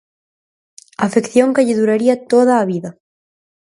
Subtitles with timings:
[1.05, 2.89] Afección que lle duraría toda a vida.